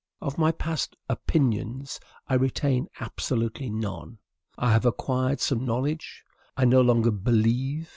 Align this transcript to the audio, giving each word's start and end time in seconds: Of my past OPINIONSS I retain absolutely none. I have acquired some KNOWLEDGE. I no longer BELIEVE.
Of 0.19 0.39
my 0.39 0.51
past 0.51 0.95
OPINIONSS 1.09 1.99
I 2.27 2.33
retain 2.33 2.87
absolutely 2.99 3.69
none. 3.69 4.17
I 4.57 4.71
have 4.71 4.83
acquired 4.87 5.39
some 5.41 5.63
KNOWLEDGE. 5.63 6.23
I 6.57 6.65
no 6.65 6.81
longer 6.81 7.11
BELIEVE. 7.11 7.87